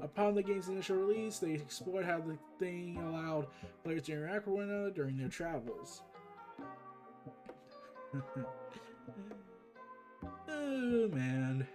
[0.01, 3.47] Upon the game's initial release, they explored how the thing allowed
[3.83, 6.03] players to interact with one another during their travels.
[10.49, 11.67] Oh man.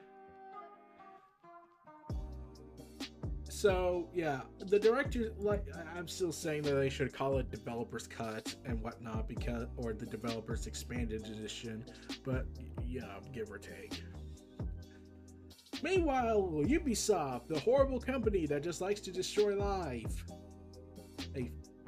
[3.48, 8.54] So yeah, the director like I'm still saying that they should call it developers cut
[8.64, 11.84] and whatnot because or the developers expanded edition,
[12.24, 12.46] but
[12.86, 14.02] yeah, give or take.
[15.82, 20.24] Meanwhile, Ubisoft, the horrible company that just likes to destroy life,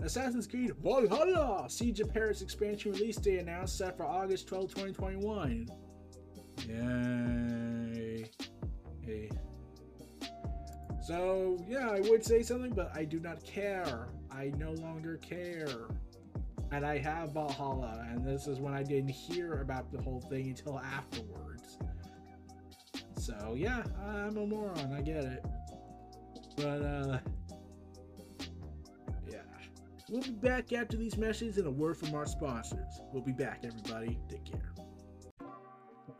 [0.02, 5.68] Assassin's Creed Valhalla Siege of Paris expansion release date announced set for August 12, 2021.
[6.68, 8.30] Yay.
[9.04, 9.30] Hey.
[11.02, 14.08] So, yeah, I would say something, but I do not care.
[14.30, 15.88] I no longer care.
[16.72, 20.48] And I have Valhalla, and this is when I didn't hear about the whole thing
[20.48, 21.78] until afterwards.
[23.18, 24.94] So, yeah, I'm a moron.
[24.94, 25.44] I get it.
[26.56, 27.18] But, uh,
[30.10, 33.00] We'll be back after these messages and a word from our sponsors.
[33.12, 34.18] We'll be back, everybody.
[34.28, 34.74] Take care.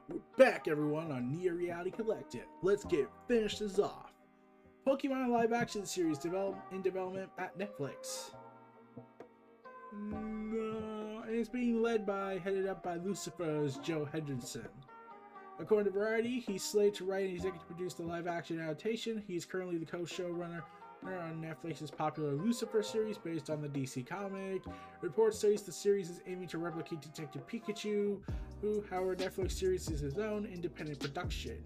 [0.09, 2.45] We're back, everyone, on Neo Reality Collective.
[2.63, 4.13] Let's get finished this off.
[4.87, 8.31] Pokemon live action series develop, in development at Netflix.
[9.93, 14.69] No, and it's being led by, headed up by Lucifer's Joe Henderson.
[15.59, 19.21] According to Variety, he's slated to write and executive produce the live action adaptation.
[19.27, 20.63] He's currently the co showrunner
[21.05, 24.63] on Netflix's popular Lucifer series based on the DC comic.
[25.01, 28.21] Reports says the series is aiming to replicate Detective Pikachu,
[28.61, 31.63] who, however, Netflix series is its own independent production.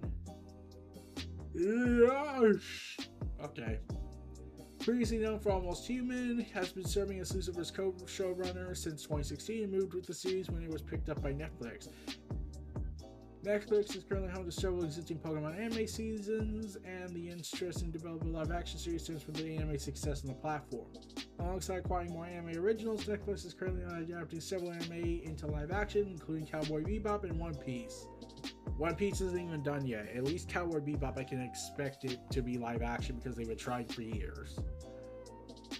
[3.42, 3.78] Okay.
[4.80, 9.94] Previously known for Almost Human, has been serving as Lucifer's co-showrunner since 2016 and moved
[9.94, 11.88] with the series when it was picked up by Netflix.
[13.44, 18.32] Netflix is currently home to several existing Pokemon anime seasons, and the interest in developing
[18.32, 20.86] live action series stems from the anime success on the platform.
[21.40, 26.46] Alongside acquiring more anime originals, Netflix is currently adapting several anime into live action, including
[26.46, 28.06] Cowboy Bebop and One Piece.
[28.78, 30.08] One Piece isn't even done yet.
[30.16, 33.58] At least Cowboy Bebop, I can expect it to be live action because they've been
[33.58, 34.58] trying for years.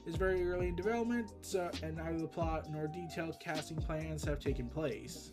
[0.07, 4.39] It's very early in development, so, and neither the plot nor detailed casting plans have
[4.39, 5.33] taken place.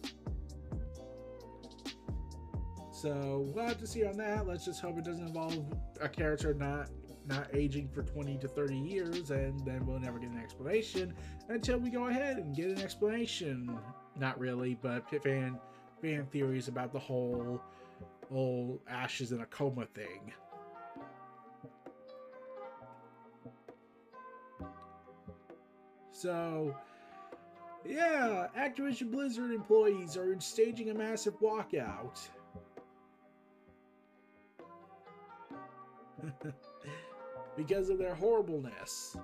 [3.01, 4.45] So we'll have to see on that.
[4.45, 5.65] Let's just hope it doesn't involve
[5.99, 6.87] a character not
[7.27, 11.13] not aging for 20 to 30 years, and then we'll never get an explanation
[11.49, 13.75] until we go ahead and get an explanation.
[14.19, 15.59] Not really, but fan
[15.99, 17.59] fan theories about the whole
[18.31, 20.31] whole ashes in a coma thing.
[26.11, 26.75] So,
[27.83, 32.19] yeah, Activision Blizzard employees are staging a massive walkout.
[37.57, 39.17] because of their horribleness.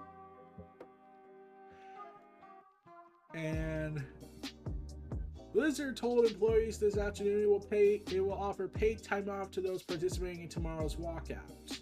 [3.33, 4.03] And
[5.53, 9.62] Blizzard told employees this afternoon it will pay it will offer paid time off to
[9.62, 11.79] those participating in tomorrow's walkout.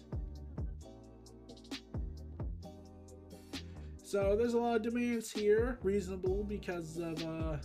[4.02, 7.56] So there's a lot of demands here, reasonable because of uh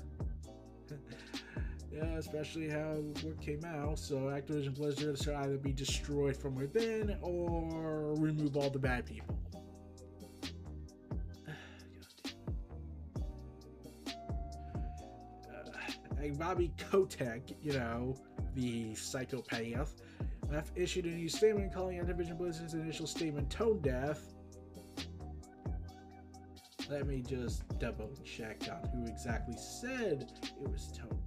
[1.92, 4.00] yeah, especially how what came out.
[4.00, 9.38] So Activision Blizzard should either be destroyed from within or remove all the bad people.
[16.24, 18.16] Uh, Bobby Kotick, you know,
[18.54, 19.96] the psychopath,
[20.76, 24.20] issued a new statement calling Activision Blizzard's initial statement tone deaf
[26.92, 30.30] let me just double check on who exactly said
[30.62, 31.21] it was tone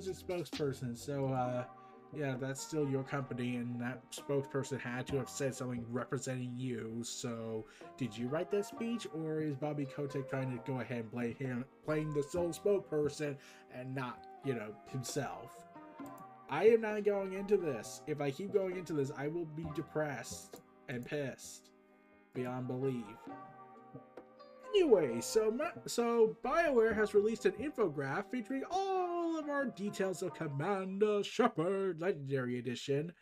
[0.00, 0.96] Blizzard spokesperson.
[0.96, 1.64] So, uh,
[2.16, 7.00] yeah, that's still your company, and that spokesperson had to have said something representing you.
[7.02, 7.66] So,
[7.98, 11.32] did you write that speech, or is Bobby Kotick trying to go ahead and play
[11.34, 13.36] him, playing the sole spokesperson
[13.74, 15.66] and not, you know, himself?
[16.48, 18.00] I am not going into this.
[18.06, 21.68] If I keep going into this, I will be depressed and pissed
[22.32, 23.04] beyond belief.
[24.74, 28.99] Anyway, so so BioWare has released an infographic featuring all
[29.50, 33.12] our details of Commander Shepard Legendary Edition.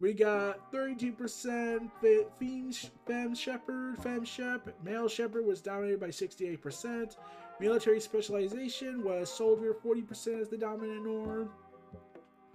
[0.00, 1.90] We got 32%
[2.38, 4.68] Fiend Fem Shepard, Fem Shep.
[4.84, 7.16] Male Shepard was dominated by 68%.
[7.58, 11.50] Military specialization was Soldier, 40% as the dominant norm.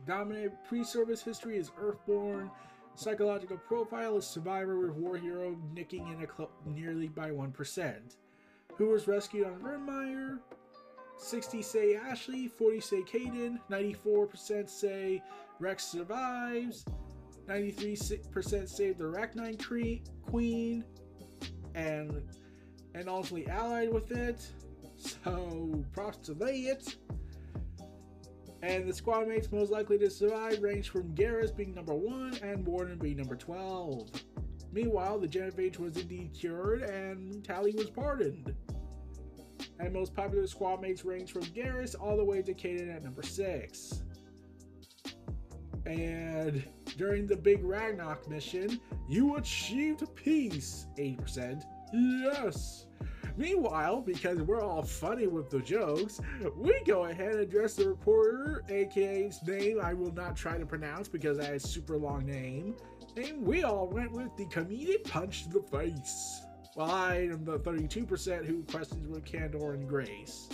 [0.07, 2.49] Dominant pre-service history is Earthborn.
[2.95, 8.15] Psychological profile is Survivor with War Hero nicking in a club nearly by 1%.
[8.77, 10.39] Who was rescued on Virmire?
[11.23, 15.23] 60 say Ashley, 40 say Kaidan, 94% say
[15.59, 16.85] Rex survives,
[17.47, 20.83] 93% say the Rachni Queen,
[21.75, 22.21] and
[22.95, 24.45] and ultimately allied with it.
[24.97, 26.95] So props to it.
[28.61, 32.65] And the squad mates most likely to survive range from Garrus being number 1 and
[32.65, 34.09] Mordin being number 12.
[34.71, 38.55] Meanwhile, the Genophage was indeed cured and Tali was pardoned.
[39.83, 43.21] And most popular squad mates range from Garrus all the way to Kaidan at number
[43.21, 44.01] 6.
[45.85, 46.63] And
[46.97, 50.85] during the big Rannoch mission, you achieved peace.
[50.97, 51.63] 80%.
[51.91, 52.85] Yes!
[53.35, 56.21] Meanwhile, because we're all funny with the jokes,
[56.55, 61.09] we go ahead and address the reporter, aka's name I will not try to pronounce
[61.09, 62.77] because that is a super long name.
[63.17, 66.41] And we all went with the comedic punch to the face.
[66.77, 70.49] I am the 32% who questions with candor and grace.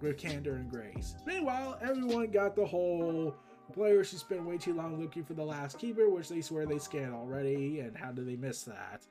[0.00, 1.16] With candor and grace.
[1.26, 3.34] Meanwhile, everyone got the whole
[3.72, 6.78] player who spent way too long looking for the last keeper, which they swear they
[6.78, 9.02] scanned already, and how did they miss that?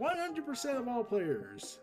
[0.00, 1.78] 100% of all players.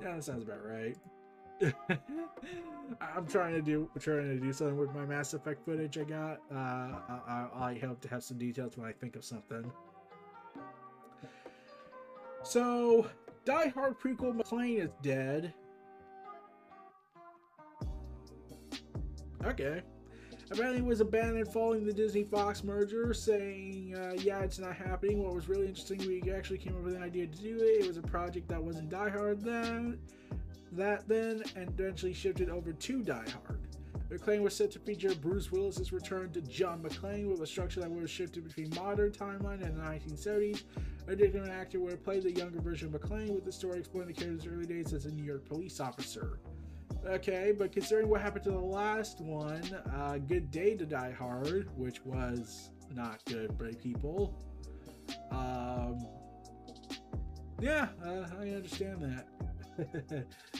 [0.00, 0.96] Yeah, that sounds about right.
[3.00, 6.40] I'm trying to do trying to do something with my Mass Effect footage I got.
[6.50, 6.54] Uh,
[7.28, 9.70] I, I hope to have some details when I think of something.
[12.42, 13.06] So,
[13.44, 15.52] Die Hard prequel McClane is dead.
[19.44, 19.82] Okay
[20.50, 25.22] apparently was abandoned following the Disney Fox merger, saying, uh, yeah, it's not happening.
[25.22, 27.84] What was really interesting, we actually came up with an idea to do it.
[27.84, 29.98] It was a project that wasn't Die Hard then,
[30.72, 33.14] that then, and eventually shifted over to Die
[33.46, 33.59] Hard.
[34.10, 37.88] McClane was set to feature Bruce Willis's return to John McClane with a structure that
[37.88, 40.64] would have shifted between modern timeline and the 1970s.
[41.06, 44.08] A different actor would have played the younger version of McClane, with the story exploring
[44.08, 46.40] the character's early days as a New York police officer.
[47.06, 49.62] Okay, but considering what happened to the last one,
[49.94, 54.36] uh, Good Day to Die Hard, which was not good by people.
[55.30, 56.04] Um,
[57.60, 59.24] yeah, uh, I understand
[59.78, 60.26] that.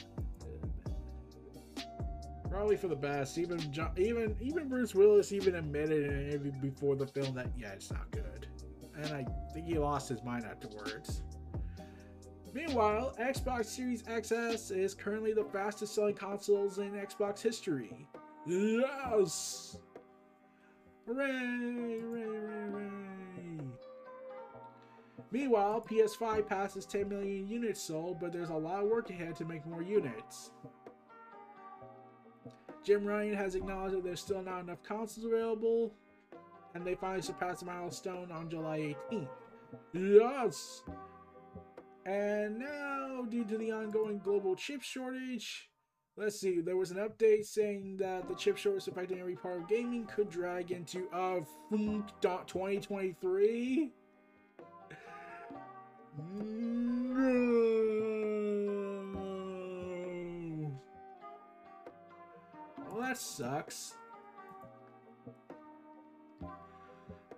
[2.51, 3.37] Probably for the best.
[3.37, 7.47] Even John, even even Bruce Willis even admitted in an interview before the film that
[7.57, 8.47] yeah, it's not good,
[8.95, 11.23] and I think he lost his mind afterwards.
[12.53, 18.05] Meanwhile, Xbox Series XS is currently the fastest selling consoles in Xbox history.
[18.45, 19.77] Yes!
[21.07, 21.31] Hooray!
[21.31, 23.65] Hooray, hooray, hooray!
[25.31, 29.45] Meanwhile, PS5 passes 10 million units sold, but there's a lot of work ahead to
[29.45, 30.51] make more units.
[32.83, 35.93] Jim Ryan has acknowledged that there's still not enough consoles available,
[36.73, 39.27] and they finally surpassed the milestone on July 18th.
[39.93, 40.81] Yes!
[42.05, 45.69] And now, due to the ongoing global chip shortage,
[46.17, 49.67] let's see, there was an update saying that the chip shortage affecting every part of
[49.67, 53.91] gaming could drag into uh, 2023.
[56.17, 57.00] No.
[63.11, 63.95] That sucks.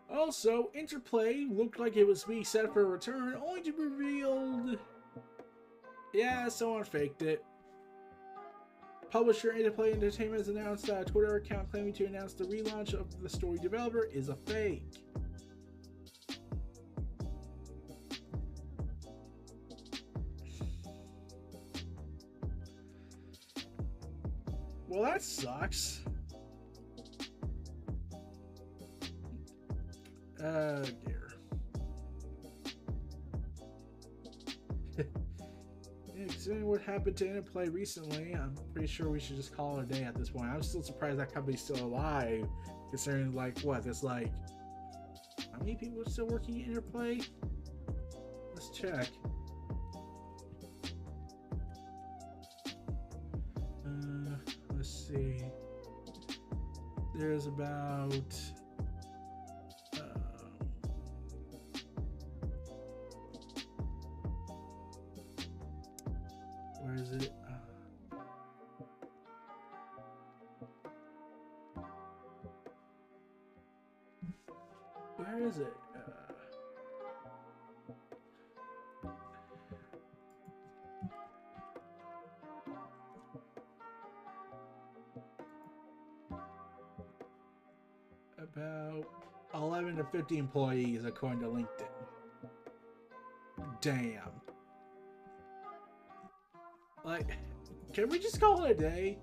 [0.07, 4.77] Also, Interplay looked like it was being set for a return, only to be revealed.
[6.13, 7.43] Yeah, someone faked it.
[9.09, 13.29] Publisher Interplay Entertainment has announced a Twitter account claiming to announce the relaunch of the
[13.29, 15.03] story developer is a fake.
[25.13, 26.01] That sucks.
[30.43, 31.33] Oh dear.
[36.15, 39.85] considering what happened to Interplay recently, I'm pretty sure we should just call it a
[39.85, 40.49] day at this point.
[40.49, 42.47] I'm still surprised that company's still alive,
[42.89, 43.83] considering like what?
[43.83, 44.31] There's like
[45.51, 47.21] how many people are still working at Interplay?
[48.55, 49.09] Let's check.
[57.23, 58.35] There's about
[90.23, 91.87] 11 to 50 employees according to LinkedIn.
[93.81, 94.19] Damn.
[97.03, 97.37] Like,
[97.93, 99.19] can we just call it a day?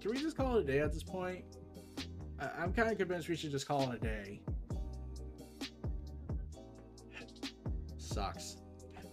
[0.00, 1.44] Can we just call it a day at this point?
[2.38, 4.42] I- I'm kind of convinced we should just call it a day.
[7.96, 8.58] Sucks.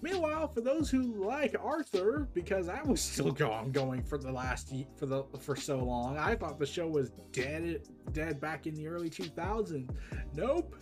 [0.04, 4.74] Meanwhile, for those who like Arthur, because I was still going going for the last
[4.98, 8.86] for the for so long, I thought the show was dead dead back in the
[8.86, 9.90] early 2000s.
[10.36, 10.76] Nope.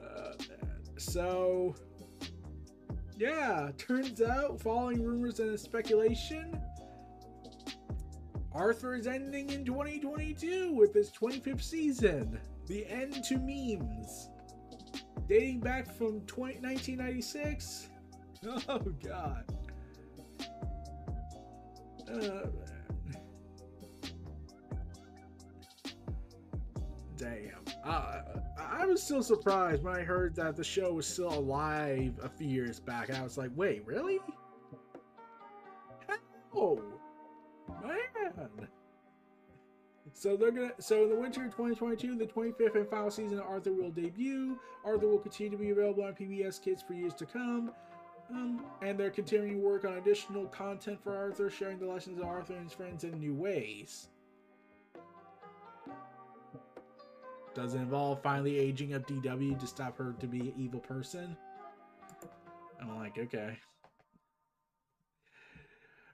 [0.00, 0.32] Uh,
[0.98, 1.74] so,
[3.18, 6.62] yeah, turns out, following rumors and speculation,
[8.52, 12.38] Arthur is ending in 2022 with his 25th season.
[12.68, 14.28] The end to memes
[15.28, 17.88] dating back from 20, 1996.
[18.68, 19.44] Oh god.
[22.08, 22.46] Uh.
[27.16, 27.64] Damn.
[27.84, 28.20] Uh,
[28.56, 32.46] I was still surprised when I heard that the show was still alive a few
[32.46, 33.12] years back.
[33.12, 34.20] I was like, wait, really?
[36.52, 36.78] How?
[37.82, 38.68] Man.
[40.18, 40.72] So they're gonna.
[40.80, 44.58] So in the winter of 2022, the 25th and final season of Arthur will debut.
[44.84, 47.70] Arthur will continue to be available on PBS Kids for years to come.
[48.28, 52.54] Um, and they're continuing work on additional content for Arthur, sharing the lessons of Arthur
[52.54, 54.08] and his friends in new ways.
[57.54, 61.36] Does it involve finally aging up DW to stop her to be an evil person?
[62.80, 63.56] I'm like, okay.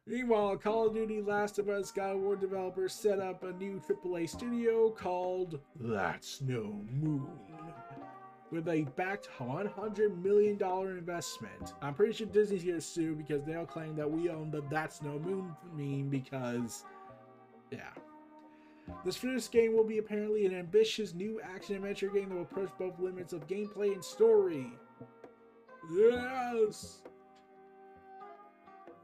[0.06, 4.90] Meanwhile, Call of Duty Last of Us God developers set up a new AAA studio
[4.90, 7.26] called That's No Moon
[8.50, 10.62] with a backed $100 million
[10.96, 11.74] investment.
[11.82, 15.18] I'm pretty sure Disney's here sue because they'll claim that we own the That's No
[15.18, 16.84] Moon meme because,
[17.72, 17.90] yeah.
[19.04, 22.68] This first game will be apparently an ambitious new action adventure game that will push
[22.78, 24.70] both limits of gameplay and story.
[25.90, 27.00] Yes!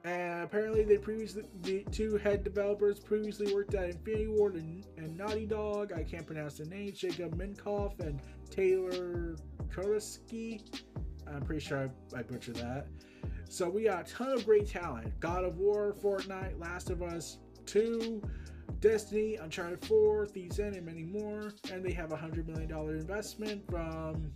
[0.04, 5.14] And apparently, they previously the two head developers previously worked at Infinity Ward and, and
[5.16, 5.92] Naughty Dog.
[5.92, 6.98] I can't pronounce the names.
[6.98, 8.20] Jacob Minkoff and
[8.50, 9.36] Taylor
[9.68, 10.62] Kurosaki.
[11.26, 12.86] I'm pretty sure I, I butchered that.
[13.48, 17.38] So we got a ton of great talent: God of War, Fortnite, Last of Us
[17.66, 18.22] 2,
[18.80, 21.52] Destiny, Uncharted 4, Thief's End, and many more.
[21.70, 24.32] And they have a hundred million dollar investment from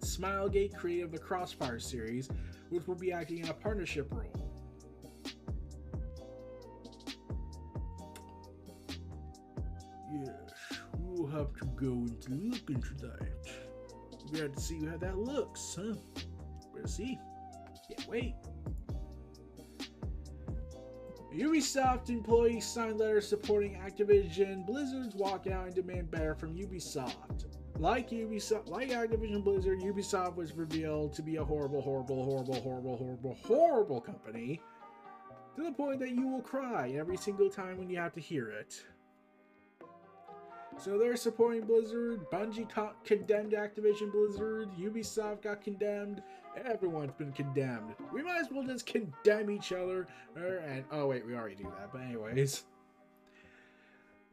[0.00, 2.28] Smilegate Creative, the Crossfire series,
[2.68, 4.41] which will be acting in a partnership role.
[11.32, 13.28] Have to go into look into that.
[14.30, 15.94] We have to see how that looks, huh?
[16.72, 17.18] We'll see.
[17.88, 18.34] Can't wait.
[21.34, 27.46] Ubisoft employees signed letters supporting Activision Blizzard's walkout and demand better from Ubisoft.
[27.78, 32.96] Like Ubisoft, like Activision Blizzard, Ubisoft was revealed to be a horrible, horrible, horrible, horrible,
[32.96, 34.60] horrible, horrible company
[35.56, 38.50] to the point that you will cry every single time when you have to hear
[38.50, 38.84] it.
[40.78, 42.28] So they're supporting Blizzard.
[42.30, 44.68] Bungie co- condemned Activision Blizzard.
[44.78, 46.22] Ubisoft got condemned.
[46.64, 47.94] Everyone's been condemned.
[48.12, 50.06] We might as well just condemn each other.
[50.36, 51.92] Er, and oh wait, we already do that.
[51.92, 52.64] But anyways.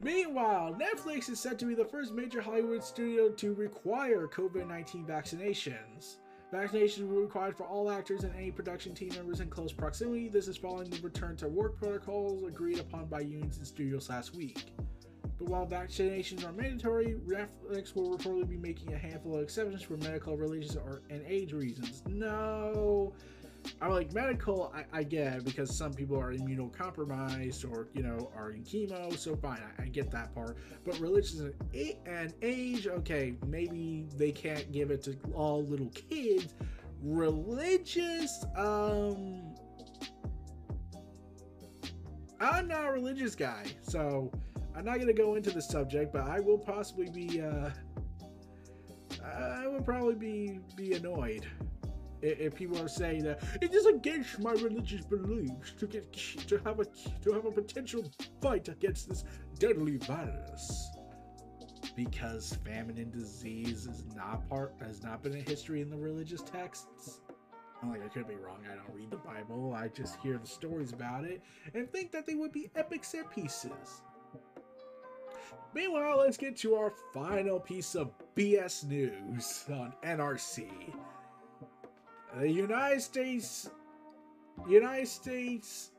[0.02, 5.06] Meanwhile, Netflix is said to be the first major Hollywood studio to require COVID 19
[5.06, 6.18] vaccinations.
[6.54, 10.30] Vaccinations were required for all actors and any production team members in close proximity.
[10.30, 14.34] This is following the return to work protocols agreed upon by unions and studios last
[14.34, 14.72] week.
[15.40, 19.96] But while vaccinations are mandatory, Netflix will reportedly be making a handful of exceptions for
[19.98, 22.04] medical, religious, or and age reasons.
[22.08, 23.14] No,
[23.82, 24.74] I'm like medical.
[24.76, 29.38] I, I get because some people are immunocompromised or you know are in chemo, so
[29.38, 30.58] fine, I, I get that part.
[30.86, 31.42] But religious
[32.06, 36.54] and age, okay, maybe they can't give it to all little kids.
[37.02, 39.56] Religious, um,
[42.42, 44.30] I'm not a religious guy, so
[44.76, 47.70] I'm not going to go into the subject, but I will possibly be, uh,
[49.24, 51.46] I would probably be be annoyed
[52.22, 56.58] if, if people are saying that it is against my religious beliefs to get to
[56.66, 56.86] have a
[57.24, 58.10] to have a potential
[58.42, 59.24] fight against this
[59.58, 60.90] deadly virus.
[61.96, 66.42] Because famine and disease is not part has not been a history in the religious
[66.42, 67.20] texts.
[67.82, 68.60] I'm like I could be wrong.
[68.72, 69.74] I don't read the Bible.
[69.74, 71.42] I just hear the stories about it
[71.74, 74.02] and think that they would be epic set pieces.
[75.74, 80.70] Meanwhile, let's get to our final piece of BS news on NRC.
[82.38, 83.70] The United States,
[84.68, 85.92] United States,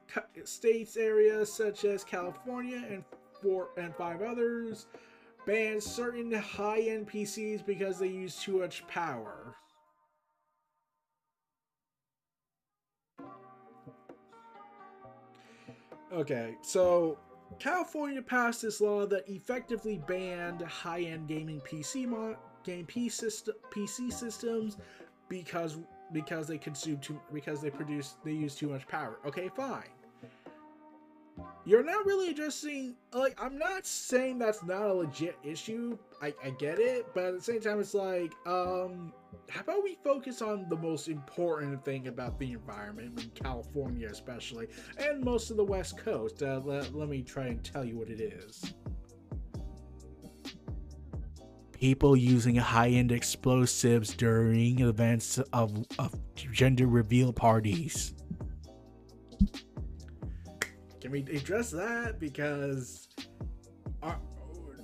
[0.45, 3.05] states areas such as California and
[3.43, 4.87] four and five others
[5.47, 9.55] ban certain high-end PCs because they use too much power.
[16.13, 17.19] Okay, so
[17.59, 24.77] California passed this law that effectively banned high-end gaming PC mo- game PC, PC systems
[25.29, 25.79] because
[26.13, 29.19] because they consume too because they produce they use too much power.
[29.27, 29.85] Okay, fine.
[31.65, 35.99] You're not really addressing like I'm not saying that's not a legit issue.
[36.23, 39.13] I, I get it, but at the same time it's like, um
[39.49, 44.69] how about we focus on the most important thing about the environment in California especially
[44.99, 46.43] and most of the west coast.
[46.43, 48.75] Uh, let, let me try and tell you what it is
[51.81, 58.13] people using high-end explosives during events of, of gender reveal parties.
[61.01, 62.21] Can we address that?
[62.21, 63.09] Because
[64.03, 64.21] our,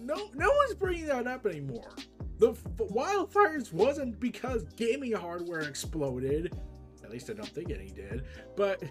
[0.01, 1.94] no, no one's bringing that up anymore.
[2.39, 6.55] The wildfires wasn't because gaming hardware exploded.
[7.03, 8.24] At least I don't think any did.
[8.57, 8.82] But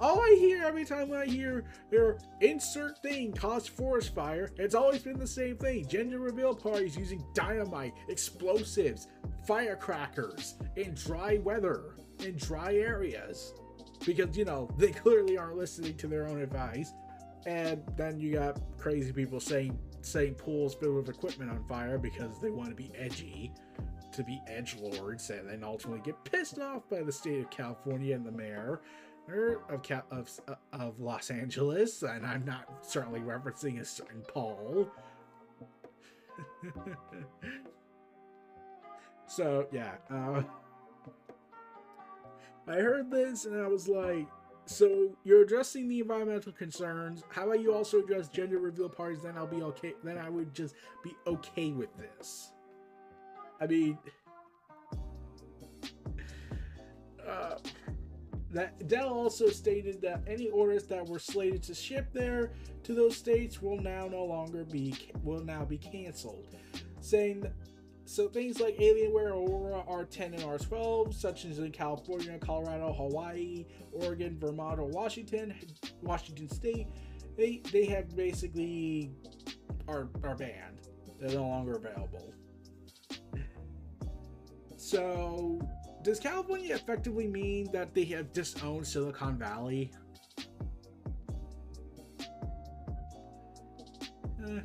[0.00, 5.02] all I hear every time I hear their insert thing caused forest fire, it's always
[5.02, 5.86] been the same thing.
[5.86, 9.08] Gender reveal parties using dynamite, explosives,
[9.46, 13.54] firecrackers in dry weather, in dry areas.
[14.06, 16.92] Because, you know, they clearly aren't listening to their own advice.
[17.46, 22.40] And then you got crazy people saying saying pools filled with equipment on fire because
[22.40, 23.52] they want to be edgy,
[24.12, 28.14] to be edge lords, and then ultimately get pissed off by the state of California
[28.14, 28.80] and the mayor
[29.68, 34.90] of of uh, of Los Angeles, and I'm not certainly referencing a certain Paul.
[39.26, 40.42] so yeah, uh,
[42.66, 44.26] I heard this and I was like,
[44.68, 47.24] so you're addressing the environmental concerns.
[47.30, 49.22] How about you also address gender reveal parties?
[49.22, 49.94] Then I'll be okay.
[50.04, 52.52] Then I would just be okay with this.
[53.60, 53.98] I mean.
[57.26, 57.56] Uh,
[58.50, 62.52] that Dell also stated that any orders that were slated to ship there
[62.82, 66.46] to those states will now no longer be will now be canceled,
[67.00, 67.44] saying
[68.08, 74.38] so things like Alienware, Aurora, R10, and R12, such as in California, Colorado, Hawaii, Oregon,
[74.40, 75.54] Vermont, or Washington,
[76.00, 76.86] Washington State,
[77.36, 79.12] they they have basically
[79.86, 80.80] are are banned.
[81.20, 82.32] They're no longer available.
[84.78, 85.60] So
[86.02, 89.90] does California effectively mean that they have disowned Silicon Valley?
[94.48, 94.60] Eh.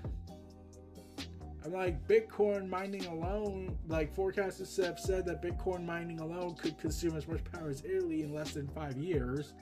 [1.65, 7.15] I'm like Bitcoin mining alone, like forecasters have said that Bitcoin mining alone could consume
[7.15, 9.53] as much power as Italy in less than five years.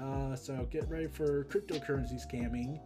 [0.00, 2.78] Uh, so get ready for cryptocurrency scamming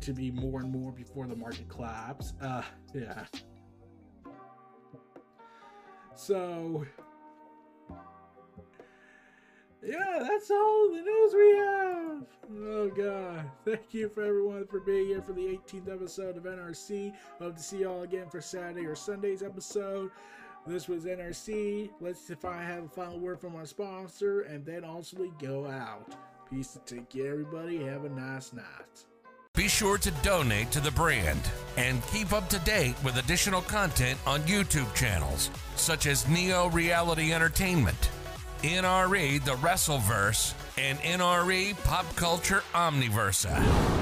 [0.00, 2.34] to be more and more before the market collapse.
[2.40, 2.62] Uh,
[2.94, 3.24] yeah.
[6.14, 6.84] So,
[9.82, 12.26] yeah, that's all the news we have.
[12.64, 13.50] Oh god.
[13.64, 17.12] Thank you for everyone for being here for the 18th episode of NRC.
[17.38, 20.10] Hope to see y'all again for Saturday or Sunday's episode.
[20.66, 21.90] This was NRC.
[22.00, 25.32] Let's see if I have a final word from our sponsor and then also we
[25.40, 26.14] go out.
[26.48, 27.82] Peace to take care everybody.
[27.84, 29.04] Have a nice night.
[29.54, 31.40] Be sure to donate to the brand
[31.76, 37.34] and keep up to date with additional content on YouTube channels such as Neo Reality
[37.34, 38.10] Entertainment,
[38.62, 44.01] NRE The Wrestleverse, and NRE Pop Culture Omniversa.